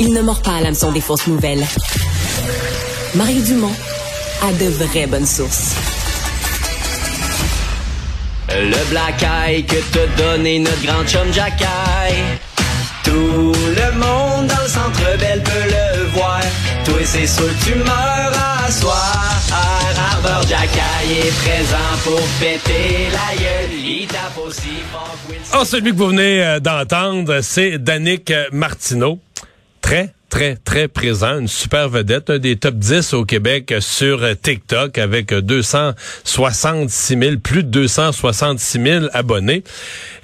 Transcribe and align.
Il 0.00 0.12
ne 0.12 0.22
mord 0.22 0.42
pas 0.42 0.56
à 0.56 0.60
l'hameçon 0.60 0.90
des 0.90 1.00
fausses 1.00 1.26
nouvelles. 1.28 1.64
Mario 3.14 3.40
Dumont 3.42 3.72
a 4.42 4.52
de 4.52 4.68
vraies 4.70 5.06
bonnes 5.06 5.26
sources. 5.26 5.74
Le 8.48 8.90
black 8.90 9.22
eye 9.22 9.64
que 9.64 9.76
te 9.76 10.20
donné 10.20 10.58
notre 10.58 10.82
grand 10.82 11.04
chum 11.06 11.32
Jacky. 11.32 11.64
Tout 13.04 13.52
le 13.52 13.92
monde 13.98 14.46
dans 14.48 14.62
le 14.62 14.68
centre 14.68 15.18
belle 15.18 15.42
peut 15.42 15.50
le 15.68 16.04
voir. 16.08 16.40
Toi, 16.84 16.98
c'est 17.04 17.26
sûr 17.26 17.48
tu 17.64 17.74
meurs 17.76 18.32
à 18.66 18.70
soir. 18.70 19.20
Arbor 20.12 20.42
Jacky 20.48 21.12
est 21.12 21.36
présent 21.44 21.94
pour 22.02 22.20
péter 22.40 23.08
la 23.12 23.36
gueule. 23.36 23.78
Il 23.78 24.06
tape 24.08 24.38
aussi 24.44 24.82
fort 24.92 25.16
que 25.26 25.32
Wilson. 25.32 25.56
Oh, 25.60 25.64
celui 25.64 25.92
que 25.92 25.96
vous 25.96 26.08
venez 26.08 26.42
euh, 26.42 26.60
d'entendre, 26.60 27.40
c'est 27.42 27.78
Danick 27.78 28.32
Martineau. 28.50 29.20
Très, 29.84 30.14
très, 30.30 30.56
très 30.56 30.88
présent, 30.88 31.40
une 31.40 31.46
super 31.46 31.90
vedette, 31.90 32.30
un 32.30 32.38
des 32.38 32.56
top 32.56 32.76
10 32.76 33.12
au 33.12 33.26
Québec 33.26 33.74
sur 33.80 34.22
TikTok 34.40 34.96
avec 34.96 35.34
266 35.34 37.18
000, 37.18 37.36
plus 37.36 37.64
de 37.64 37.68
266 37.68 38.82
000 38.82 39.04
abonnés. 39.12 39.62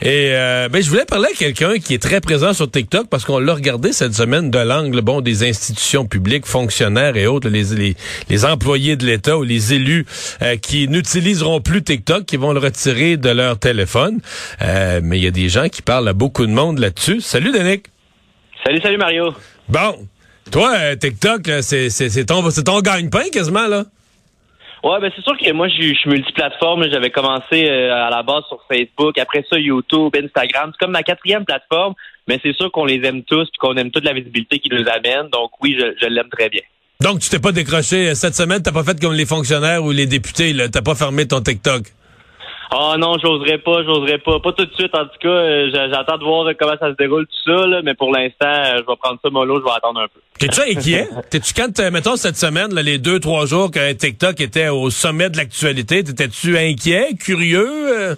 Et 0.00 0.30
euh, 0.32 0.70
ben, 0.70 0.82
je 0.82 0.88
voulais 0.88 1.04
parler 1.04 1.28
à 1.30 1.36
quelqu'un 1.36 1.78
qui 1.78 1.92
est 1.92 2.02
très 2.02 2.22
présent 2.22 2.54
sur 2.54 2.70
TikTok 2.70 3.08
parce 3.10 3.26
qu'on 3.26 3.38
l'a 3.38 3.52
regardé 3.52 3.92
cette 3.92 4.14
semaine 4.14 4.50
de 4.50 4.58
l'angle 4.58 5.02
bon 5.02 5.20
des 5.20 5.46
institutions 5.46 6.06
publiques, 6.06 6.46
fonctionnaires 6.46 7.18
et 7.18 7.26
autres, 7.26 7.50
les, 7.50 7.94
les, 8.30 8.44
employés 8.46 8.96
de 8.96 9.04
l'État 9.04 9.36
ou 9.36 9.42
les 9.42 9.74
élus 9.74 10.06
euh, 10.40 10.56
qui 10.56 10.88
n'utiliseront 10.88 11.60
plus 11.60 11.84
TikTok, 11.84 12.24
qui 12.24 12.38
vont 12.38 12.54
le 12.54 12.60
retirer 12.60 13.18
de 13.18 13.28
leur 13.28 13.58
téléphone. 13.58 14.20
Euh, 14.62 15.02
mais 15.04 15.18
il 15.18 15.24
y 15.24 15.28
a 15.28 15.30
des 15.30 15.50
gens 15.50 15.68
qui 15.68 15.82
parlent 15.82 16.08
à 16.08 16.14
beaucoup 16.14 16.46
de 16.46 16.52
monde 16.52 16.78
là-dessus. 16.78 17.20
Salut, 17.20 17.52
Danick. 17.52 17.90
Salut, 18.64 18.80
salut 18.82 18.96
Mario. 18.98 19.34
Bon, 19.68 20.06
toi, 20.50 20.74
euh, 20.78 20.96
TikTok, 20.96 21.46
là, 21.46 21.62
c'est, 21.62 21.90
c'est, 21.90 22.08
c'est 22.08 22.24
ton, 22.24 22.80
gagne-pain 22.80 23.30
quasiment, 23.32 23.66
là? 23.66 23.84
Ouais, 24.82 24.98
ben 24.98 25.10
c'est 25.14 25.22
sûr 25.22 25.36
que 25.36 25.52
moi 25.52 25.68
je 25.68 25.74
suis 25.74 26.08
multiplateforme. 26.08 26.90
J'avais 26.90 27.10
commencé 27.10 27.68
euh, 27.68 27.92
à 27.92 28.08
la 28.08 28.22
base 28.22 28.44
sur 28.48 28.60
Facebook, 28.66 29.18
après 29.18 29.44
ça 29.48 29.58
YouTube, 29.58 30.16
Instagram. 30.16 30.72
C'est 30.72 30.84
comme 30.84 30.92
ma 30.92 31.02
quatrième 31.02 31.44
plateforme, 31.44 31.92
mais 32.26 32.40
c'est 32.42 32.56
sûr 32.56 32.72
qu'on 32.72 32.86
les 32.86 33.06
aime 33.06 33.22
tous 33.22 33.44
puis 33.44 33.58
qu'on 33.58 33.76
aime 33.76 33.90
toute 33.90 34.04
la 34.04 34.14
visibilité 34.14 34.58
qui 34.58 34.70
nous 34.70 34.88
amène. 34.88 35.28
Donc 35.30 35.50
oui, 35.60 35.76
je, 35.78 35.84
je 36.00 36.06
l'aime 36.06 36.30
très 36.30 36.48
bien. 36.48 36.62
Donc, 37.00 37.20
tu 37.20 37.30
t'es 37.30 37.38
pas 37.38 37.52
décroché 37.52 38.08
euh, 38.08 38.14
cette 38.14 38.34
semaine, 38.34 38.62
t'as 38.62 38.72
pas 38.72 38.84
fait 38.84 39.00
comme 39.00 39.14
les 39.14 39.24
fonctionnaires 39.24 39.82
ou 39.82 39.90
les 39.90 40.06
députés, 40.06 40.52
là. 40.52 40.68
T'as 40.68 40.82
pas 40.82 40.94
fermé 40.94 41.26
ton 41.26 41.40
TikTok? 41.40 41.84
Ah 42.72 42.94
non, 42.98 43.16
j'oserais 43.22 43.58
pas, 43.58 43.82
j'oserais 43.84 44.18
pas. 44.18 44.38
Pas 44.38 44.52
tout 44.52 44.64
de 44.64 44.72
suite, 44.74 44.94
en 44.94 45.04
tout 45.04 45.18
cas. 45.20 45.28
euh, 45.28 45.70
j'a- 45.72 45.88
J'attends 45.88 46.18
de 46.18 46.24
voir 46.24 46.46
comment 46.58 46.76
ça 46.78 46.90
se 46.90 46.96
déroule 46.96 47.26
tout 47.26 47.50
ça, 47.52 47.66
là, 47.66 47.80
mais 47.82 47.94
pour 47.94 48.12
l'instant, 48.12 48.46
euh, 48.46 48.74
je 48.76 48.86
vais 48.86 48.96
prendre 49.00 49.18
ça 49.22 49.28
mollo, 49.30 49.58
je 49.58 49.64
vais 49.64 49.70
attendre 49.76 50.00
un 50.00 50.06
peu. 50.06 50.20
T'es-tu 50.38 50.60
inquiet? 50.60 51.08
T'es-tu 51.30 51.52
quand, 51.52 51.80
euh, 51.80 51.90
mettons, 51.90 52.14
cette 52.14 52.36
semaine, 52.36 52.72
là, 52.72 52.82
les 52.82 52.98
deux, 52.98 53.18
trois 53.18 53.46
jours 53.46 53.72
que 53.72 53.92
TikTok 53.92 54.40
était 54.40 54.68
au 54.68 54.88
sommet 54.90 55.30
de 55.30 55.36
l'actualité, 55.36 56.04
t'étais-tu 56.04 56.56
inquiet, 56.56 57.14
curieux? 57.18 57.66
euh? 58.12 58.14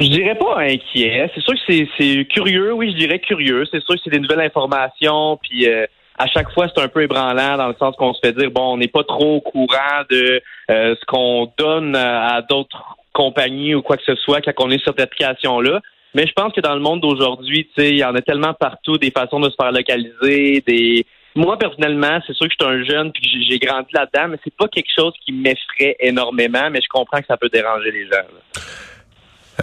Je 0.00 0.06
dirais 0.08 0.34
pas 0.34 0.58
inquiet. 0.60 1.30
C'est 1.34 1.40
sûr 1.40 1.54
que 1.54 1.86
c'est- 1.96 2.24
curieux, 2.28 2.72
oui, 2.74 2.92
je 2.92 2.98
dirais 2.98 3.18
curieux. 3.20 3.64
C'est 3.70 3.82
sûr 3.82 3.94
que 3.94 4.00
c'est 4.04 4.10
des 4.10 4.20
nouvelles 4.20 4.40
informations, 4.46 5.38
puis 5.42 5.66
euh, 5.66 5.86
à 6.18 6.26
chaque 6.26 6.52
fois, 6.52 6.66
c'est 6.74 6.82
un 6.82 6.88
peu 6.88 7.02
ébranlant 7.02 7.56
dans 7.56 7.68
le 7.68 7.74
sens 7.78 7.96
qu'on 7.96 8.12
se 8.12 8.20
fait 8.22 8.34
dire, 8.34 8.50
bon, 8.50 8.74
on 8.74 8.76
n'est 8.76 8.88
pas 8.88 9.04
trop 9.04 9.36
au 9.36 9.40
courant 9.40 10.02
de 10.10 10.42
euh, 10.70 10.94
ce 11.00 11.04
qu'on 11.06 11.50
donne 11.56 11.96
à 11.96 12.42
d'autres 12.42 12.96
compagnies 13.22 13.74
ou 13.74 13.82
quoi 13.82 13.96
que 13.96 14.04
ce 14.04 14.14
soit 14.16 14.40
quand 14.42 14.52
on 14.58 14.70
est 14.70 14.82
sur 14.82 14.92
cette 14.92 15.00
application-là. 15.08 15.80
Mais 16.14 16.26
je 16.26 16.32
pense 16.32 16.52
que 16.52 16.60
dans 16.60 16.74
le 16.74 16.80
monde 16.80 17.00
d'aujourd'hui, 17.00 17.68
tu 17.76 17.82
il 17.88 17.98
y 17.98 18.04
en 18.04 18.14
a 18.14 18.22
tellement 18.22 18.54
partout 18.54 18.96
des 18.98 19.10
façons 19.10 19.40
de 19.40 19.50
se 19.50 19.56
faire 19.60 19.72
localiser, 19.72 20.62
des 20.66 21.06
moi 21.34 21.58
personnellement, 21.58 22.18
c'est 22.26 22.32
sûr 22.34 22.46
que 22.48 22.54
je 22.58 22.64
suis 22.64 22.74
un 22.74 22.82
jeune 22.84 23.12
puis 23.12 23.22
que 23.22 23.28
j'ai- 23.50 23.58
grandi 23.58 23.88
là-dedans, 23.92 24.28
mais 24.30 24.38
c'est 24.42 24.56
pas 24.56 24.68
quelque 24.68 24.88
chose 24.98 25.12
qui 25.24 25.32
m'effraie 25.32 25.94
énormément, 26.00 26.70
mais 26.70 26.80
je 26.80 26.88
comprends 26.88 27.20
que 27.20 27.26
ça 27.28 27.36
peut 27.36 27.50
déranger 27.52 27.90
les 27.90 28.06
gens. 28.06 28.26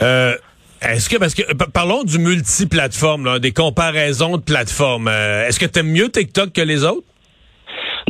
Euh, 0.04 0.36
est-ce 0.82 1.10
que, 1.10 1.18
parce 1.18 1.34
que, 1.34 1.54
pa- 1.54 1.68
parlons 1.74 2.04
du 2.04 2.20
multiplateforme, 2.20 3.26
là, 3.26 3.40
des 3.40 3.54
comparaisons 3.54 4.38
de 4.38 4.44
plateformes. 4.44 5.08
Euh, 5.08 5.48
est-ce 5.48 5.60
que 5.60 5.66
t'aimes 5.66 5.92
mieux 5.92 6.10
TikTok 6.10 6.52
que 6.54 6.62
les 6.62 6.84
autres? 6.84 7.08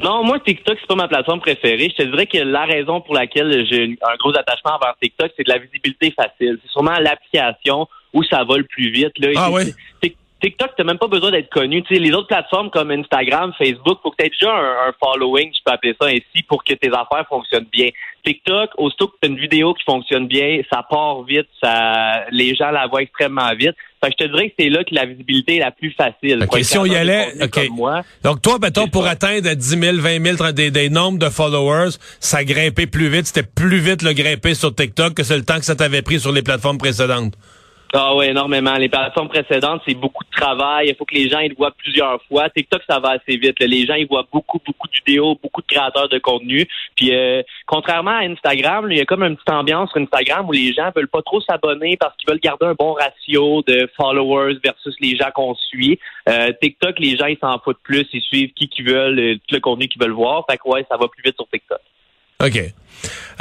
Non, 0.03 0.24
moi, 0.24 0.40
TikTok, 0.40 0.78
c'est 0.80 0.88
pas 0.88 0.96
ma 0.96 1.08
plateforme 1.08 1.40
préférée. 1.40 1.90
Je 1.90 2.03
te 2.03 2.09
dirais 2.09 2.25
que 2.28 2.38
la 2.38 2.66
raison 2.66 3.00
pour 3.00 3.16
laquelle 3.16 3.66
j'ai 3.66 3.97
un 4.02 4.16
gros 4.18 4.36
attachement 4.38 4.75
envers 4.75 4.96
TikTok, 5.02 5.31
c'est 5.38 5.44
de 5.44 5.50
la 5.50 5.59
visibilité 5.59 6.12
facile. 6.12 6.59
C'est 6.62 6.72
sûrement 6.72 7.00
l'application 7.00 7.88
où 8.14 8.22
ça 8.24 8.44
va 8.44 8.58
le 8.58 8.66
plus 8.66 8.91
vite. 8.91 9.18
Là. 9.18 9.30
Ah? 9.38 9.50
Tik- 10.02 10.18
TikTok, 10.44 10.72
t'as 10.76 10.84
même 10.84 10.98
pas 10.98 11.08
besoin 11.08 11.31
d'être 11.31 11.50
connu. 11.50 11.81
Les 11.90 12.12
autres 12.12 12.28
plateformes 12.28 12.70
comme 12.70 12.92
Instagram, 12.92 13.54
Facebook, 13.58 14.00
faut 14.04 14.12
que 14.12 14.18
tu 14.20 14.26
aies 14.26 14.30
déjà 14.30 14.52
un, 14.54 14.90
un 14.90 14.94
following, 15.02 15.50
je 15.54 15.59
peux 15.66 15.72
appeler 15.72 15.96
ça 16.00 16.08
ainsi, 16.08 16.44
pour 16.48 16.66
que 16.66 16.74
tes 16.74 16.90
affaires 16.90 17.26
fonctionnent 17.30 17.68
bien. 17.72 17.88
TikTok, 18.26 18.72
aussitôt 18.78 19.08
que 19.08 19.16
tu 19.22 19.30
une 19.30 19.38
vidéo 19.40 19.74
qui 19.74 19.84
fonctionne 19.86 20.28
bien, 20.28 20.62
ça 20.72 20.84
part 20.90 21.24
vite, 21.24 21.48
ça, 21.62 22.26
les 22.32 22.56
gens 22.56 22.72
la 22.72 22.88
voient 22.88 23.02
extrêmement 23.02 23.50
vite. 23.56 23.76
Fait 24.03 24.09
que 24.12 24.16
je 24.20 24.26
te 24.26 24.32
dirais 24.32 24.50
que 24.50 24.56
c'est 24.59 24.70
là 24.70 24.84
que 24.84 24.94
la 24.94 25.06
visibilité 25.06 25.56
est 25.58 25.59
la 25.59 25.72
plus 25.72 25.92
facile. 25.94 26.40
Ok, 26.42 26.48
Pour 26.48 26.58
être 26.58 26.66
si 26.66 26.78
on 26.78 26.86
y 26.86 26.96
allait, 26.96 27.26
contenu 27.32 27.44
ok. 27.44 27.52
comme 27.68 27.76
moi, 27.78 28.02
Donc, 28.24 28.42
toi, 28.42 28.58
mettons, 28.62 28.88
pour 28.90 29.03
ça. 29.06 29.12
atteindre 29.12 29.53
10 29.53 29.66
000, 29.80 29.98
20 29.98 30.24
000, 30.26 30.38
30 30.38 30.53
des, 30.53 30.72
des 30.72 30.90
nombres 30.90 31.20
de 31.20 31.30
followers, 31.30 31.92
ça 32.20 32.44
grimpait 32.44 32.88
plus 32.88 33.08
vite. 33.08 33.28
C'était 33.28 33.44
plus 33.48 33.80
vite 33.80 34.02
le 34.02 34.12
grimper 34.14 34.56
sur 34.56 34.76
TikTok 34.76 35.14
que 35.14 35.24
c'est 35.24 35.38
le 35.38 35.46
temps 35.46 35.59
que 35.59 35.66
ça 35.66 35.76
t'avait 35.76 36.02
pris 36.02 36.20
sur 36.20 36.34
les 36.34 36.42
plateformes 36.42 36.78
précédentes. 36.78 37.34
Ah 37.96 38.16
oui, 38.16 38.26
énormément. 38.26 38.74
Les 38.74 38.90
plateformes 38.90 39.30
précédentes, 39.30 39.84
c'est 39.88 39.94
beaucoup 39.94 40.24
de 40.24 40.31
travail. 40.31 40.88
Il 40.90 40.96
faut 40.96 41.06
que 41.06 41.14
les 41.14 41.30
gens 41.30 41.38
ils 41.38 41.50
le 41.50 41.56
voient 41.56 41.70
plusieurs 41.78 42.20
fois. 42.24 42.50
TikTok, 42.50 42.81
ça 42.90 43.00
va 43.00 43.12
assez 43.12 43.38
vite. 43.38 43.59
là. 43.59 43.68
Les 43.68 43.86
gens, 43.86 43.94
ils 43.94 44.08
voient 44.08 44.26
beaucoup, 44.34 44.59
beaucoup 44.66 44.88
de 44.88 44.94
vidéos, 45.06 45.38
beaucoup 45.44 45.62
de 45.62 45.68
créateurs 45.68 46.09
de 46.09 46.18
contenu. 46.18 46.68
Puis, 46.96 47.16
euh, 47.16 47.44
contrairement 47.68 48.18
à 48.18 48.24
Instagram, 48.24 48.88
là, 48.88 48.96
il 48.96 48.98
y 48.98 49.02
a 49.02 49.06
comme 49.06 49.22
une 49.22 49.36
petite 49.36 49.52
ambiance 49.52 49.92
sur 49.92 50.02
Instagram 50.02 50.50
où 50.50 50.53
les 50.53 50.74
gens 50.74 50.90
veulent 50.96 51.08
pas 51.08 51.22
trop 51.22 51.40
s'abonner 51.42 51.96
parce 51.96 52.18
qu'ils 52.18 52.28
veulent 52.28 52.40
garder 52.40 52.66
un 52.66 52.74
bon 52.74 52.94
ratio 52.94 53.62
de 53.68 53.88
followers 53.96 54.58
versus 54.64 54.96
les 55.00 55.16
gens 55.16 55.30
qu'on 55.32 55.53
suit. 55.53 56.00
Euh, 56.28 56.52
TikTok, 56.64 56.98
les 56.98 57.16
gens, 57.16 57.28
ils 57.28 57.38
s'en 57.38 57.59
foutent 57.59 57.84
plus. 57.84 58.08
Ils 58.12 58.22
suivent 58.22 58.53
qui 58.53 58.70
qu'ils 58.70 58.86
veulent, 58.90 59.20
euh, 59.20 59.36
tout 59.48 59.53
le 59.53 59.62
contenu 59.62 59.88
qu'ils 59.88 60.02
veulent 60.02 60.12
voir. 60.14 60.46
Fait 60.50 60.58
que 60.58 60.68
ouais, 60.68 60.84
ça 60.90 60.98
va 60.98 61.08
plus 61.09 61.22
vite 61.24 61.36
sur 61.36 61.48
TikTok. 61.48 61.80
OK. 62.42 62.60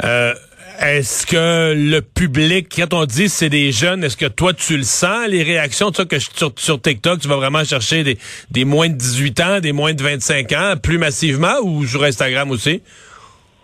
Euh, 0.03 0.33
est-ce 0.81 1.25
que 1.25 1.73
le 1.75 2.01
public, 2.01 2.67
quand 2.75 2.93
on 2.93 3.05
dit 3.05 3.29
c'est 3.29 3.49
des 3.49 3.71
jeunes, 3.71 4.03
est-ce 4.03 4.17
que 4.17 4.25
toi 4.25 4.53
tu 4.53 4.75
le 4.75 4.83
sens, 4.83 5.27
les 5.27 5.43
réactions, 5.43 5.91
tu 5.91 6.01
sais, 6.01 6.07
que 6.07 6.19
sur, 6.19 6.51
sur 6.57 6.81
TikTok, 6.81 7.19
tu 7.19 7.27
vas 7.27 7.35
vraiment 7.35 7.63
chercher 7.63 8.03
des, 8.03 8.17
des 8.49 8.65
moins 8.65 8.89
de 8.89 8.95
18 8.95 9.39
ans, 9.39 9.59
des 9.59 9.71
moins 9.71 9.93
de 9.93 10.01
25 10.01 10.51
ans, 10.53 10.73
plus 10.81 10.97
massivement, 10.97 11.59
ou 11.61 11.85
sur 11.85 12.03
Instagram 12.03 12.49
aussi? 12.51 12.81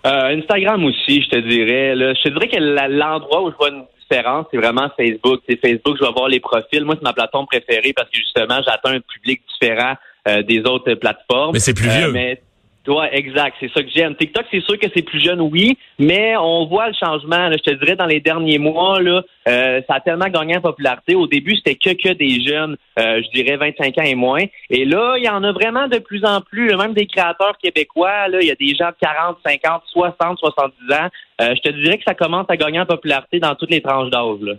Euh, 0.06 0.38
Instagram 0.38 0.86
aussi, 0.86 1.24
je 1.24 1.30
te 1.30 1.40
dirais. 1.40 1.96
Là. 1.96 2.14
Je 2.14 2.22
te 2.22 2.30
dirais 2.30 2.48
que 2.48 2.58
l'endroit 2.58 3.44
où 3.44 3.52
je 3.52 3.56
vois 3.58 3.70
une 3.70 3.84
différence, 4.10 4.46
c'est 4.52 4.58
vraiment 4.58 4.90
Facebook. 4.96 5.42
C'est 5.48 5.60
Facebook, 5.60 5.98
je 6.00 6.06
vais 6.06 6.12
voir 6.12 6.30
les 6.30 6.40
profils. 6.40 6.86
Moi, 6.86 6.96
c'est 6.98 7.04
ma 7.04 7.14
plateforme 7.14 7.48
préférée 7.48 7.94
parce 7.94 8.10
que 8.10 8.18
justement, 8.18 8.62
j'atteins 8.66 8.96
un 8.96 9.02
public 9.02 9.42
différent 9.60 9.96
euh, 10.28 10.42
des 10.44 10.60
autres 10.60 10.94
plateformes. 10.94 11.52
Mais 11.54 11.60
c'est 11.60 11.74
plus 11.74 11.90
vieux. 11.90 12.08
Euh, 12.08 12.12
mais 12.12 12.42
ouais, 12.88 13.10
exact. 13.18 13.58
C'est 13.60 13.72
ça 13.72 13.84
que 13.84 13.90
j'aime. 13.94 14.16
TikTok, 14.16 14.46
c'est 14.52 14.62
sûr 14.62 14.78
que 14.80 14.88
c'est 14.94 15.02
plus 15.02 15.24
jeune, 15.24 15.42
oui, 15.42 15.78
mais 15.98 16.36
on 16.38 16.66
voit 16.66 16.88
le 16.88 16.94
changement. 16.94 17.52
je 17.52 17.58
te 17.58 17.72
dirais 17.72 17.96
dans 17.96 18.06
les 18.06 18.20
derniers 18.20 18.58
mois, 18.58 19.02
là, 19.02 19.22
euh, 19.48 19.82
ça 19.88 19.96
a 19.96 20.00
tellement 20.00 20.30
gagné 20.30 20.58
en 20.58 20.62
popularité. 20.62 21.16
Au 21.16 21.28
début, 21.28 21.56
c'était 21.56 21.76
que 21.76 21.90
que 21.90 22.14
des 22.14 22.42
jeunes, 22.42 22.78
euh, 22.98 23.22
je 23.24 23.30
dirais 23.32 23.58
25 23.58 23.98
ans 23.98 24.04
et 24.04 24.16
moins. 24.16 24.44
Et 24.70 24.86
là, 24.86 25.16
il 25.18 25.24
y 25.24 25.30
en 25.30 25.44
a 25.44 25.52
vraiment 25.52 25.88
de 25.88 26.00
plus 26.00 26.24
en 26.26 26.42
plus. 26.42 26.76
Même 26.76 26.94
des 26.94 27.08
créateurs 27.08 27.58
québécois, 27.58 28.28
là, 28.28 28.40
il 28.42 28.48
y 28.48 28.52
a 28.52 28.56
des 28.56 28.76
gens 28.76 28.90
de 28.90 28.96
40, 29.02 29.38
50, 29.46 29.84
60, 29.92 30.40
70 30.40 30.94
ans. 30.94 31.10
Euh, 31.42 31.56
je 31.56 31.62
te 31.62 31.70
dirais 31.70 31.98
que 31.98 32.04
ça 32.06 32.14
commence 32.14 32.46
à 32.50 32.58
gagner 32.58 32.80
en 32.80 32.86
popularité 32.86 33.40
dans 33.40 33.56
toutes 33.56 33.72
les 33.72 33.82
tranches 33.82 34.10
d'âge. 34.10 34.58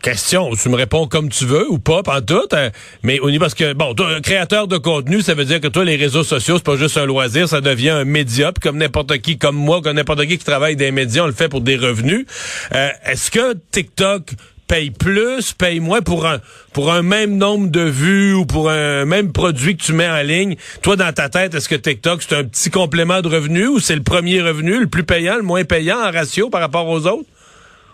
Question, 0.00 0.50
tu 0.54 0.68
me 0.68 0.76
réponds 0.76 1.06
comme 1.06 1.28
tu 1.28 1.44
veux 1.44 1.70
ou 1.70 1.78
pas, 1.78 2.02
en 2.06 2.20
tout, 2.20 2.48
euh, 2.52 2.70
mais 3.02 3.20
au 3.20 3.30
niveau 3.30 3.40
parce 3.40 3.54
que 3.54 3.72
bon, 3.72 3.94
toi, 3.94 4.20
créateur 4.20 4.66
de 4.66 4.76
contenu, 4.76 5.22
ça 5.22 5.34
veut 5.34 5.44
dire 5.44 5.60
que 5.60 5.68
toi 5.68 5.84
les 5.84 5.96
réseaux 5.96 6.24
sociaux, 6.24 6.56
c'est 6.56 6.64
pas 6.64 6.76
juste 6.76 6.96
un 6.96 7.06
loisir, 7.06 7.48
ça 7.48 7.60
devient 7.60 7.90
un 7.90 8.04
média, 8.04 8.52
puis 8.52 8.60
comme 8.60 8.78
n'importe 8.78 9.18
qui, 9.18 9.38
comme 9.38 9.56
moi, 9.56 9.80
comme 9.82 9.96
n'importe 9.96 10.26
qui 10.26 10.38
qui 10.38 10.44
travaille 10.44 10.76
dans 10.76 10.84
les 10.84 10.92
médias, 10.92 11.24
on 11.24 11.26
le 11.26 11.32
fait 11.32 11.48
pour 11.48 11.60
des 11.60 11.76
revenus. 11.76 12.26
Euh, 12.74 12.88
Est-ce 13.04 13.30
que 13.30 13.56
TikTok 13.70 14.32
paye 14.66 14.90
plus, 14.90 15.52
paye 15.52 15.80
moins 15.80 16.00
pour 16.00 16.26
un 16.26 16.38
pour 16.72 16.92
un 16.92 17.02
même 17.02 17.36
nombre 17.36 17.68
de 17.68 17.80
vues 17.80 18.34
ou 18.34 18.46
pour 18.46 18.70
un 18.70 19.04
même 19.04 19.32
produit 19.32 19.76
que 19.76 19.82
tu 19.82 19.92
mets 19.92 20.08
en 20.08 20.22
ligne? 20.22 20.56
Toi, 20.82 20.96
dans 20.96 21.12
ta 21.12 21.28
tête, 21.28 21.54
est-ce 21.54 21.68
que 21.68 21.74
TikTok, 21.74 22.22
c'est 22.22 22.36
un 22.36 22.44
petit 22.44 22.70
complément 22.70 23.20
de 23.20 23.28
revenu 23.28 23.66
ou 23.66 23.80
c'est 23.80 23.96
le 23.96 24.02
premier 24.02 24.40
revenu, 24.40 24.78
le 24.78 24.86
plus 24.86 25.04
payant, 25.04 25.36
le 25.36 25.42
moins 25.42 25.64
payant 25.64 25.98
en 25.98 26.10
ratio 26.10 26.50
par 26.50 26.60
rapport 26.60 26.88
aux 26.88 27.06
autres? 27.06 27.28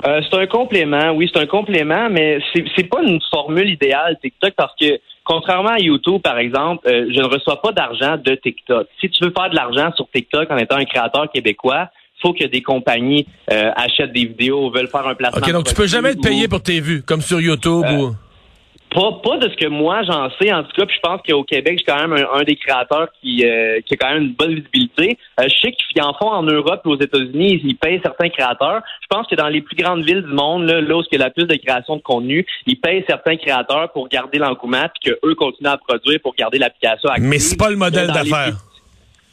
Euh, 0.04 0.20
c'est 0.28 0.38
un 0.38 0.46
complément, 0.46 1.12
oui, 1.12 1.30
c'est 1.32 1.40
un 1.40 1.46
complément, 1.46 2.08
mais 2.10 2.38
c'est, 2.52 2.84
pas 2.84 3.02
une 3.02 3.20
formule 3.30 3.68
idéale 3.68 4.18
TikTok 4.20 4.52
parce 4.54 4.74
que 4.78 4.98
contrairement 5.24 5.70
à 5.70 5.78
YouTube, 5.78 6.20
par 6.22 6.38
exemple, 6.38 6.86
euh, 6.86 7.06
je 7.10 7.20
ne 7.20 7.26
reçois 7.26 7.60
pas 7.62 7.72
d'argent 7.72 8.16
de 8.22 8.34
TikTok. 8.34 8.86
Si 9.00 9.08
tu 9.08 9.24
veux 9.24 9.32
faire 9.36 9.50
de 9.50 9.56
l'argent 9.56 9.90
sur 9.96 10.08
TikTok 10.10 10.50
en 10.50 10.58
étant 10.58 10.76
un 10.76 10.84
créateur 10.84 11.30
québécois, 11.32 11.88
faut 12.20 12.32
que 12.32 12.44
des 12.44 12.62
compagnies 12.62 13.26
euh, 13.52 13.70
achètent 13.74 14.12
des 14.12 14.26
vidéos, 14.26 14.66
ou 14.66 14.70
veulent 14.70 14.88
faire 14.88 15.06
un 15.06 15.14
placement. 15.14 15.40
OK, 15.44 15.52
donc 15.52 15.66
tu 15.66 15.74
peux 15.74 15.86
jamais 15.86 16.10
être 16.10 16.22
payé 16.22 16.48
pour 16.48 16.62
tes 16.62 16.80
vues, 16.80 17.02
comme 17.02 17.20
sur 17.20 17.40
YouTube 17.40 17.84
ou... 17.98 18.14
Pas, 18.96 19.12
pas 19.22 19.36
de 19.36 19.50
ce 19.50 19.56
que 19.56 19.66
moi 19.66 20.02
j'en 20.04 20.30
sais, 20.40 20.50
en 20.50 20.62
tout 20.62 20.72
cas, 20.74 20.86
puis 20.86 20.96
je 20.96 21.00
pense 21.06 21.20
qu'au 21.20 21.44
Québec, 21.44 21.78
j'ai 21.78 21.84
quand 21.84 22.08
même 22.08 22.26
un, 22.32 22.42
des 22.44 22.56
créateurs 22.56 23.08
qui, 23.20 23.44
euh, 23.44 23.78
qui 23.84 23.92
a 23.92 23.96
quand 23.98 24.08
même 24.14 24.22
une 24.22 24.32
bonne 24.32 24.54
visibilité. 24.54 25.18
Euh, 25.38 25.44
je 25.48 25.54
sais 25.60 25.72
qu'ils 25.72 26.02
en 26.02 26.14
font 26.14 26.30
en 26.30 26.42
Europe 26.42 26.80
et 26.82 26.88
aux 26.88 26.98
États-Unis, 26.98 27.60
ils, 27.62 27.76
payent 27.76 28.00
certains 28.02 28.30
créateurs. 28.30 28.80
Je 29.02 29.06
pense 29.10 29.26
que 29.26 29.34
dans 29.34 29.48
les 29.48 29.60
plus 29.60 29.76
grandes 29.76 30.02
villes 30.02 30.22
du 30.22 30.32
monde, 30.32 30.64
là, 30.64 30.80
là 30.80 30.96
où 30.96 31.02
il 31.12 31.18
y 31.18 31.20
a 31.20 31.26
la 31.26 31.30
plus 31.30 31.44
de 31.44 31.56
création 31.56 31.96
de 31.96 32.00
contenu, 32.00 32.46
ils 32.66 32.80
payent 32.80 33.04
certains 33.06 33.36
créateurs 33.36 33.92
pour 33.92 34.08
garder 34.08 34.38
l'engouement, 34.38 34.86
puis 34.94 35.12
qu'eux 35.12 35.34
continuent 35.34 35.68
à 35.68 35.76
produire 35.76 36.18
pour 36.22 36.34
garder 36.34 36.56
l'application 36.56 37.10
active. 37.10 37.28
Mais 37.28 37.38
c'est 37.38 37.58
pas 37.58 37.68
le 37.68 37.76
modèle 37.76 38.06
d'affaires. 38.06 38.56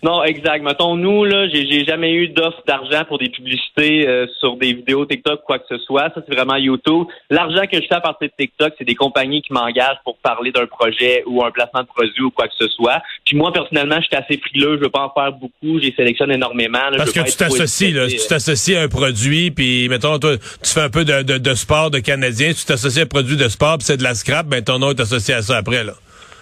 Non, 0.03 0.21
exact. 0.23 0.61
Mettons, 0.61 0.97
nous, 0.97 1.23
là, 1.23 1.47
j'ai 1.47 1.85
jamais 1.85 2.11
eu 2.11 2.27
d'offre 2.27 2.61
d'argent 2.67 3.05
pour 3.07 3.19
des 3.19 3.29
publicités 3.29 4.05
euh, 4.05 4.27
sur 4.39 4.57
des 4.57 4.73
vidéos 4.73 5.05
TikTok 5.05 5.39
ou 5.39 5.45
quoi 5.45 5.59
que 5.59 5.65
ce 5.69 5.77
soit. 5.77 6.11
Ça, 6.13 6.21
c'est 6.27 6.35
vraiment 6.35 6.57
YouTube. 6.57 7.07
L'argent 7.29 7.63
que 7.71 7.81
je 7.81 7.87
fais 7.87 7.95
à 7.95 8.01
partir 8.01 8.27
de 8.27 8.33
TikTok, 8.37 8.73
c'est 8.77 8.83
des 8.83 8.95
compagnies 8.95 9.41
qui 9.41 9.53
m'engagent 9.53 10.01
pour 10.03 10.17
parler 10.17 10.51
d'un 10.51 10.65
projet 10.65 11.23
ou 11.25 11.41
un 11.43 11.51
placement 11.51 11.83
de 11.83 11.87
produit 11.87 12.21
ou 12.21 12.31
quoi 12.31 12.47
que 12.47 12.53
ce 12.59 12.67
soit. 12.67 13.01
Puis 13.25 13.37
moi, 13.37 13.53
personnellement, 13.53 13.95
je 14.01 14.07
suis 14.07 14.15
assez 14.15 14.37
frileux. 14.37 14.77
Je 14.77 14.83
veux 14.83 14.89
pas 14.89 15.05
en 15.05 15.13
faire 15.13 15.31
beaucoup. 15.31 15.79
J'ai 15.79 15.93
sélectionné 15.95 16.33
énormément. 16.33 16.79
Parce 16.97 17.13
que 17.13 17.21
tu 17.21 17.37
t'associes, 17.37 17.93
là. 17.93 18.07
tu 18.07 18.27
t'associes 18.27 18.75
à 18.75 18.81
un 18.81 18.87
produit, 18.89 19.51
puis 19.51 19.87
mettons, 19.87 20.19
toi, 20.19 20.35
tu 20.37 20.69
fais 20.69 20.81
un 20.81 20.89
peu 20.89 21.05
de, 21.05 21.23
de, 21.23 21.37
de 21.37 21.53
sport 21.53 21.91
de 21.91 21.99
Canadien, 21.99 22.51
tu 22.51 22.65
t'associes 22.65 22.99
à 22.99 23.03
un 23.03 23.07
produit 23.07 23.37
de 23.37 23.47
sport, 23.47 23.77
puis 23.77 23.85
c'est 23.85 23.97
de 23.97 24.03
la 24.03 24.15
scrap, 24.15 24.47
ben 24.47 24.61
ton 24.61 24.79
nom 24.79 24.89
est 24.89 24.99
associé 24.99 25.33
à 25.33 25.41
ça 25.41 25.57
après, 25.57 25.85
là. 25.85 25.93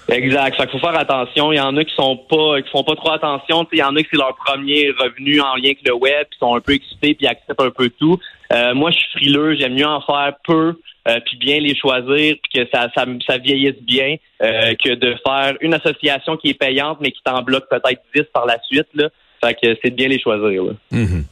Exact. 0.09 0.57
Ça 0.57 0.68
faut 0.68 0.80
faire 0.80 0.98
attention. 0.98 1.51
Il 1.51 1.57
y 1.57 1.62
en 1.62 1.75
a 1.77 1.83
qui 1.83 1.95
sont 1.95 2.18
pas, 2.18 2.62
qui 2.62 2.69
font 2.69 2.83
pas 2.83 2.95
trop 2.95 3.12
attention. 3.12 3.65
Il 3.71 3.80
y 3.80 3.83
en 3.83 3.95
a 3.95 4.01
qui 4.01 4.09
c'est 4.12 4.18
leur 4.18 4.36
premier 4.36 4.92
revenu 4.92 5.39
en 5.42 5.56
lien 5.56 5.65
avec 5.65 5.80
le 5.86 5.94
web, 5.94 6.27
qui 6.31 6.39
sont 6.39 6.56
un 6.56 6.59
peu 6.59 6.74
excités 6.74 7.13
puis 7.13 7.27
acceptent 7.27 7.62
un 7.62 7.69
peu 7.69 7.89
tout. 7.89 8.19
Euh, 8.53 8.74
moi, 8.74 8.92
je 8.92 8.98
suis 8.98 9.12
frileux. 9.12 9.56
J'aime 9.56 9.75
mieux 9.75 9.88
en 9.88 10.01
faire 10.01 10.33
peu. 10.45 10.75
Euh, 11.07 11.19
puis 11.25 11.38
bien 11.38 11.59
les 11.59 11.75
choisir, 11.75 12.36
puis 12.44 12.62
que 12.62 12.69
ça, 12.71 12.88
ça, 12.95 13.06
ça 13.25 13.38
vieillisse 13.39 13.81
bien, 13.81 14.18
euh, 14.44 14.75
que 14.75 14.94
de 14.94 15.15
faire 15.25 15.56
une 15.62 15.74
association 15.74 16.38
qui 16.38 16.50
est 16.50 16.53
payante, 16.53 17.00
mais 17.01 17.12
qui 17.12 17.21
t'en 17.24 17.42
bloque 17.42 17.68
peut-être 17.71 18.03
10 18.13 18.21
par 18.31 18.45
la 18.45 18.62
suite. 18.62 18.88
Là. 18.94 19.09
Fait 19.44 19.56
que 19.56 19.75
c'est 19.81 19.89
de 19.89 19.95
bien 19.95 20.09
les 20.09 20.19
choisir. 20.19 20.63
Là. 20.63 20.74
Mm-hmm. 20.92 21.24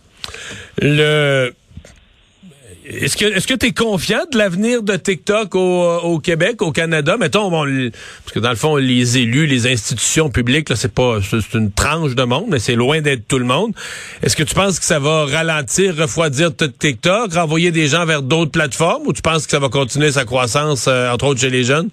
Le 0.82 1.54
est-ce 2.90 3.16
que 3.16 3.26
est-ce 3.26 3.46
que 3.46 3.54
tu 3.54 3.68
es 3.68 3.72
confiant 3.72 4.22
de 4.32 4.38
l'avenir 4.38 4.82
de 4.82 4.96
TikTok 4.96 5.54
au, 5.54 6.20
Québec, 6.20 6.62
au 6.64 6.72
Canada? 6.72 7.18
Mettons 7.18 7.52
parce 7.52 8.34
que 8.34 8.40
dans 8.40 8.50
le 8.50 8.56
fond 8.56 8.78
les 8.78 9.20
élus, 9.20 9.46
les 9.46 9.68
institutions 9.68 10.30
publiques 10.30 10.70
là, 10.70 10.76
c'est 10.76 10.94
pas 10.94 11.20
c'est 11.22 11.54
une 11.54 11.72
tranche 11.72 12.16
de 12.16 12.24
monde, 12.24 12.46
mais 12.50 12.58
c'est 12.58 12.76
loin 12.76 13.02
d'être 13.02 13.28
tout 13.28 13.38
le 13.38 13.46
monde. 13.46 13.74
Est-ce 14.24 14.36
que 14.36 14.44
tu 14.44 14.56
penses 14.56 14.80
que 14.80 14.86
ça 14.86 14.98
va 14.98 15.26
ralentir, 15.26 15.96
refroidir 15.96 16.50
TikTok, 16.56 17.34
renvoyer 17.34 17.72
des 17.72 17.88
gens 17.88 18.06
vers 18.06 18.24
d'autres 18.24 18.52
plateformes 18.52 19.04
ou 19.06 19.14
tu 19.14 19.22
penses 19.22 19.46
que 19.46 19.52
ça 19.52 19.60
va 19.60 19.70
continuer 19.70 20.12
sa 20.12 20.26
croissance 20.26 20.88
euh, 20.88 21.12
entre 21.12 21.28
autres 21.28 21.40
chez 21.40 21.52
les 21.52 21.64
jeunes? 21.64 21.90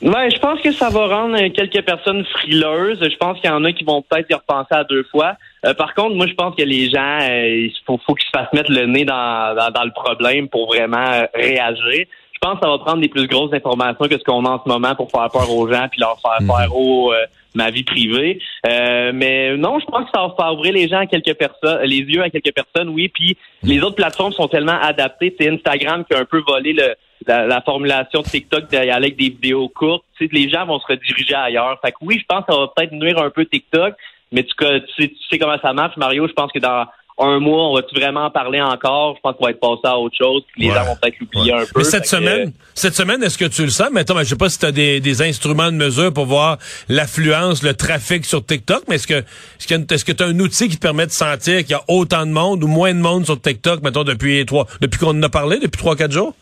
Ouais, 0.00 0.30
je 0.30 0.38
pense 0.38 0.60
que 0.60 0.72
ça 0.72 0.88
va 0.88 1.06
rendre 1.08 1.36
quelques 1.48 1.84
personnes 1.84 2.24
frileuses. 2.24 2.98
Je 3.02 3.16
pense 3.16 3.38
qu'il 3.40 3.50
y 3.50 3.52
en 3.52 3.64
a 3.64 3.72
qui 3.72 3.84
vont 3.84 4.02
peut-être 4.02 4.30
y 4.30 4.34
repenser 4.34 4.74
à 4.74 4.84
deux 4.84 5.04
fois. 5.10 5.34
Euh, 5.66 5.74
par 5.74 5.94
contre, 5.94 6.14
moi, 6.14 6.26
je 6.26 6.34
pense 6.34 6.54
que 6.56 6.62
les 6.62 6.90
gens, 6.90 7.18
euh, 7.20 7.66
il 7.66 7.74
faut, 7.86 7.98
qu'ils 7.98 8.26
se 8.26 8.30
fassent 8.32 8.52
mettre 8.52 8.72
le 8.72 8.86
nez 8.86 9.04
dans, 9.04 9.54
dans, 9.54 9.84
le 9.84 9.92
problème 9.92 10.48
pour 10.48 10.68
vraiment 10.68 11.06
euh, 11.06 11.26
réagir. 11.34 12.06
Je 12.32 12.38
pense 12.40 12.54
que 12.54 12.64
ça 12.64 12.70
va 12.70 12.78
prendre 12.78 13.02
des 13.02 13.08
plus 13.08 13.26
grosses 13.26 13.52
informations 13.52 14.06
que 14.06 14.18
ce 14.18 14.24
qu'on 14.24 14.44
a 14.46 14.50
en 14.50 14.62
ce 14.64 14.68
moment 14.68 14.94
pour 14.94 15.10
faire 15.10 15.28
peur 15.30 15.54
aux 15.54 15.70
gens 15.70 15.88
puis 15.90 16.00
leur 16.00 16.18
faire 16.20 16.40
mhm. 16.40 16.46
faire 16.46 16.74
oh, 16.74 17.12
ma 17.54 17.70
vie 17.70 17.82
privée. 17.82 18.40
mais 18.64 19.54
non, 19.58 19.78
je 19.78 19.84
pense 19.84 20.04
que 20.04 20.10
ça 20.14 20.26
va 20.26 20.34
faire 20.38 20.54
ouvrir 20.54 20.72
les 20.72 20.88
gens 20.88 21.00
à 21.00 21.06
quelques 21.06 21.34
personnes, 21.34 21.82
les 21.82 21.98
yeux 21.98 22.22
à 22.22 22.30
quelques 22.30 22.54
personnes, 22.54 22.88
oui. 22.88 23.08
Puis 23.08 23.36
mhm. 23.62 23.68
les 23.68 23.82
autres 23.82 23.96
plateformes 23.96 24.32
sont 24.32 24.48
tellement 24.48 24.80
adaptées. 24.80 25.36
C'est 25.38 25.50
Instagram 25.50 26.04
qui 26.06 26.16
a 26.16 26.20
un 26.20 26.24
peu 26.24 26.42
volé 26.46 26.72
le, 26.72 26.94
la, 27.26 27.60
formulation 27.60 28.22
de 28.22 28.26
TikTok 28.26 28.72
avec 28.72 29.16
des 29.16 29.28
vidéos 29.28 29.68
courtes. 29.68 30.04
Tu 30.16 30.26
sais, 30.26 30.30
les 30.32 30.48
gens 30.48 30.66
vont 30.66 30.78
se 30.78 30.86
rediriger 30.86 31.34
ailleurs. 31.34 31.78
Fait 31.84 31.92
que 31.92 31.98
oui, 32.02 32.18
je 32.18 32.24
pense 32.26 32.44
que 32.46 32.52
ça 32.52 32.58
va 32.58 32.68
peut-être 32.74 32.92
nuire 32.92 33.18
un 33.18 33.30
peu 33.30 33.44
TikTok, 33.44 33.94
mais 34.32 34.44
tu, 34.44 34.54
tu, 34.96 35.10
sais, 35.30 35.38
comment 35.38 35.58
ça 35.60 35.72
marche, 35.72 35.96
Mario. 35.96 36.26
Je 36.28 36.32
pense 36.32 36.52
que 36.52 36.58
dans 36.58 36.86
un 37.18 37.38
mois, 37.38 37.68
on 37.68 37.74
va-tu 37.74 37.94
vraiment 37.94 38.24
en 38.24 38.30
parler 38.30 38.60
encore? 38.60 39.16
Je 39.16 39.20
pense 39.20 39.36
qu'on 39.36 39.44
va 39.44 39.50
être 39.50 39.60
passé 39.60 39.80
à 39.84 39.98
autre 39.98 40.16
chose. 40.16 40.42
Puis 40.52 40.64
les 40.64 40.74
gens 40.74 40.84
vont 40.84 40.96
peut-être 41.00 41.18
l'oublier 41.20 41.52
un 41.52 41.64
peu. 41.64 41.80
Mais 41.80 41.84
cette 41.84 42.06
semaine, 42.06 42.52
cette 42.74 42.94
semaine, 42.94 43.22
est-ce 43.22 43.36
que 43.36 43.44
tu 43.44 43.62
le 43.62 43.70
sens? 43.70 43.90
Mettons, 43.90 44.18
je 44.18 44.24
sais 44.24 44.36
pas 44.36 44.48
si 44.48 44.58
tu 44.58 44.66
as 44.66 44.72
des, 44.72 45.00
des, 45.00 45.22
instruments 45.22 45.70
de 45.70 45.76
mesure 45.76 46.12
pour 46.12 46.26
voir 46.26 46.58
l'affluence, 46.88 47.62
le 47.62 47.74
trafic 47.74 48.24
sur 48.24 48.44
TikTok, 48.44 48.84
mais 48.88 48.94
est-ce 48.94 49.06
que 49.06 49.22
est-ce 49.58 50.04
que 50.04 50.12
tu 50.12 50.22
as 50.22 50.26
un 50.26 50.38
outil 50.40 50.68
qui 50.68 50.76
te 50.76 50.80
permet 50.80 51.06
de 51.06 51.12
sentir 51.12 51.58
qu'il 51.58 51.70
y 51.70 51.74
a 51.74 51.82
autant 51.88 52.24
de 52.24 52.32
monde 52.32 52.64
ou 52.64 52.68
moins 52.68 52.94
de 52.94 53.00
monde 53.00 53.26
sur 53.26 53.40
TikTok, 53.40 53.82
mettons, 53.82 54.04
depuis 54.04 54.46
trois, 54.46 54.66
depuis 54.80 54.98
qu'on 54.98 55.10
en 55.10 55.22
a 55.22 55.28
parlé, 55.28 55.58
depuis 55.58 55.78
trois, 55.78 55.96
quatre 55.96 56.12
jours? 56.12 56.34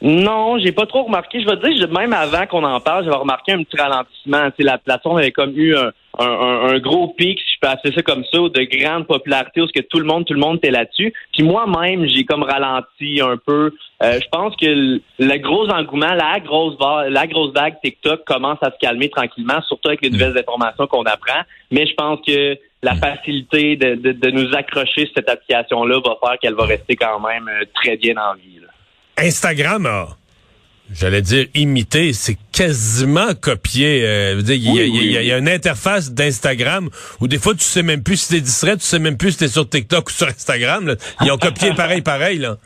Non, 0.00 0.58
j'ai 0.58 0.72
pas 0.72 0.86
trop 0.86 1.04
remarqué. 1.04 1.40
Je 1.40 1.46
vais 1.46 1.56
te 1.56 1.66
dire, 1.66 1.88
même 1.90 2.12
avant 2.12 2.46
qu'on 2.46 2.62
en 2.62 2.80
parle, 2.80 3.04
j'avais 3.04 3.16
remarqué 3.16 3.52
un 3.52 3.62
petit 3.64 3.76
ralentissement. 3.76 4.50
Tu 4.56 4.62
la 4.62 4.78
plateforme 4.78 5.18
avait 5.18 5.32
comme 5.32 5.56
eu 5.56 5.76
un, 5.76 5.90
un, 6.18 6.78
gros 6.78 7.08
pic, 7.08 7.38
si 7.38 7.54
je 7.54 7.60
peux 7.60 7.68
appeler 7.68 7.94
ça 7.94 8.02
comme 8.02 8.24
ça, 8.24 8.38
de 8.38 8.78
grande 8.78 9.06
popularité, 9.06 9.60
où 9.60 9.66
que 9.66 9.80
tout 9.80 9.98
le 9.98 10.04
monde, 10.04 10.24
tout 10.24 10.34
le 10.34 10.40
monde 10.40 10.56
était 10.58 10.70
là-dessus. 10.70 11.12
Puis 11.32 11.42
moi-même, 11.42 12.06
j'ai 12.06 12.24
comme 12.24 12.42
ralenti 12.42 13.20
un 13.20 13.36
peu. 13.36 13.72
Euh, 14.02 14.20
je 14.20 14.28
pense 14.30 14.54
que 14.56 14.66
le, 15.18 15.36
gros 15.38 15.68
engouement, 15.68 16.14
la 16.14 16.38
grosse 16.40 16.76
la 17.08 17.26
grosse 17.26 17.52
vague 17.52 17.80
TikTok 17.82 18.24
commence 18.24 18.58
à 18.62 18.70
se 18.70 18.78
calmer 18.80 19.08
tranquillement, 19.08 19.60
surtout 19.66 19.88
avec 19.88 20.02
les 20.02 20.10
nouvelles 20.10 20.34
mm. 20.34 20.38
informations 20.38 20.86
qu'on 20.86 21.04
apprend. 21.04 21.42
Mais 21.72 21.86
je 21.86 21.94
pense 21.94 22.20
que 22.24 22.56
la 22.82 22.94
mm. 22.94 22.98
facilité 22.98 23.76
de, 23.76 23.94
de, 24.12 24.30
nous 24.30 24.54
accrocher 24.54 25.10
cette 25.14 25.28
application-là 25.28 26.00
va 26.04 26.16
faire 26.22 26.38
qu'elle 26.38 26.54
va 26.54 26.64
rester 26.64 26.94
quand 26.94 27.18
même 27.20 27.48
euh, 27.48 27.64
très 27.74 27.96
bien 27.96 28.14
en 28.16 28.34
vie. 28.34 28.57
Instagram 29.18 29.86
a, 29.86 30.08
j'allais 30.92 31.22
dire 31.22 31.46
imité, 31.54 32.12
c'est 32.12 32.36
quasiment 32.52 33.34
copié. 33.40 34.02
Euh, 34.04 34.40
il 34.46 35.12
y, 35.12 35.32
a 35.32 35.38
une 35.38 35.48
interface 35.48 36.12
d'Instagram 36.12 36.88
où 37.20 37.28
des 37.28 37.38
fois 37.38 37.54
tu 37.54 37.60
sais 37.60 37.82
même 37.82 38.02
plus 38.02 38.16
si 38.16 38.34
t'es 38.34 38.40
distrait, 38.40 38.76
tu 38.76 38.82
sais 38.82 38.98
même 38.98 39.16
plus 39.16 39.32
si 39.32 39.38
t'es 39.38 39.48
sur 39.48 39.68
TikTok 39.68 40.08
ou 40.08 40.12
sur 40.12 40.28
Instagram. 40.28 40.94
Ils 41.22 41.32
ont 41.32 41.38
copié 41.38 41.72
pareil, 41.74 42.02
pareil 42.02 42.38
là. 42.38 42.56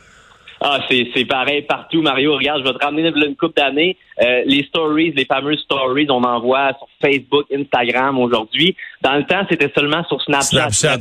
Ah, 0.64 0.78
c'est 0.88 1.24
pareil 1.24 1.62
partout, 1.62 2.02
Mario. 2.02 2.36
Regarde, 2.36 2.62
je 2.64 2.70
vais 2.70 2.78
te 2.78 2.84
ramener 2.84 3.08
une 3.08 3.34
coupe 3.34 3.56
d'années. 3.56 3.96
Euh, 4.22 4.42
les 4.46 4.62
stories, 4.64 5.12
les 5.16 5.24
fameuses 5.24 5.58
stories, 5.64 6.06
on 6.08 6.22
envoie 6.22 6.70
sur 6.78 6.86
Facebook, 7.00 7.46
Instagram 7.52 8.16
aujourd'hui. 8.20 8.76
Dans 9.00 9.16
le 9.16 9.24
temps, 9.24 9.44
c'était 9.50 9.72
seulement 9.76 10.04
sur 10.04 10.22
Snapchat, 10.22 10.70
Snapchat 10.70 10.98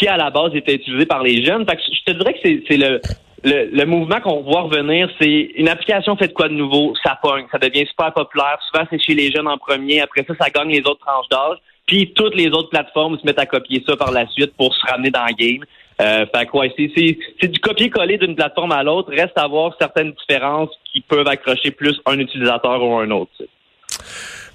qui 0.00 0.08
à 0.08 0.16
la 0.16 0.30
base 0.30 0.54
était 0.54 0.74
utilisée 0.74 1.06
par 1.06 1.22
les 1.22 1.44
jeunes. 1.44 1.64
Fait 1.66 1.76
que 1.76 1.82
je 1.82 2.12
te 2.12 2.16
dirais 2.16 2.34
que 2.34 2.62
c'est 2.68 2.76
le 2.76 3.00
le, 3.44 3.84
mouvement 3.84 4.20
qu'on 4.20 4.42
voit 4.42 4.62
revenir, 4.62 5.08
c'est 5.20 5.50
une 5.56 5.68
application 5.68 6.16
fait 6.16 6.32
quoi 6.32 6.48
de 6.48 6.54
nouveau, 6.54 6.94
ça 7.02 7.18
pogne, 7.22 7.46
ça 7.50 7.58
devient 7.58 7.86
super 7.86 8.12
populaire. 8.12 8.58
Souvent, 8.70 8.86
c'est 8.90 9.00
chez 9.00 9.14
les 9.14 9.30
jeunes 9.30 9.48
en 9.48 9.58
premier. 9.58 10.00
Après 10.00 10.24
ça, 10.26 10.34
ça 10.40 10.50
gagne 10.50 10.70
les 10.70 10.80
autres 10.80 11.00
tranches 11.00 11.28
d'âge. 11.30 11.58
Puis 11.86 12.12
toutes 12.14 12.34
les 12.34 12.48
autres 12.48 12.70
plateformes 12.70 13.18
se 13.18 13.26
mettent 13.26 13.38
à 13.38 13.46
copier 13.46 13.82
ça 13.88 13.96
par 13.96 14.12
la 14.12 14.26
suite 14.28 14.54
pour 14.56 14.74
se 14.74 14.86
ramener 14.86 15.10
dans 15.10 15.24
le 15.26 15.34
game. 15.34 15.64
Euh, 16.00 16.24
fait 16.34 16.46
quoi, 16.46 16.66
c'est 16.76 17.48
du 17.48 17.60
copier-coller 17.60 18.18
d'une 18.18 18.34
plateforme 18.34 18.72
à 18.72 18.82
l'autre. 18.82 19.10
Reste 19.10 19.36
à 19.36 19.46
voir 19.48 19.74
certaines 19.78 20.12
différences 20.12 20.70
qui 20.92 21.00
peuvent 21.00 21.26
accrocher 21.26 21.70
plus 21.70 22.00
un 22.06 22.18
utilisateur 22.18 22.82
ou 22.82 22.96
un 22.98 23.10
autre. 23.10 23.32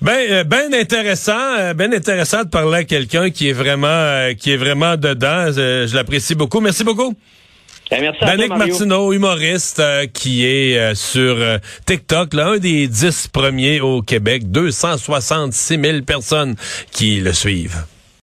Ben, 0.01 0.17
euh, 0.29 0.43
ben 0.43 0.73
intéressant, 0.73 1.57
euh, 1.57 1.73
ben 1.73 1.93
intéressant 1.93 2.43
de 2.43 2.49
parler 2.49 2.79
à 2.79 2.83
quelqu'un 2.83 3.29
qui 3.29 3.49
est 3.49 3.53
vraiment, 3.53 3.87
euh, 3.87 4.33
qui 4.33 4.51
est 4.51 4.57
vraiment 4.57 4.97
dedans. 4.97 5.51
je 5.51 5.95
l'apprécie 5.95 6.35
beaucoup. 6.35 6.59
Merci 6.59 6.83
beaucoup. 6.83 7.15
Ben, 7.91 8.01
merci 8.01 8.47
Martineau, 8.49 9.13
humoriste, 9.13 9.79
euh, 9.79 10.07
qui 10.07 10.45
est 10.45 10.77
euh, 10.77 10.95
sur 10.95 11.35
euh, 11.37 11.59
TikTok, 11.85 12.33
l'un 12.33 12.57
des 12.57 12.87
dix 12.87 13.27
premiers 13.27 13.79
au 13.79 14.01
Québec, 14.01 14.49
266 14.49 15.79
000 15.79 16.01
personnes 16.01 16.55
qui 16.91 17.19
le 17.19 17.31
suivent. 17.31 17.85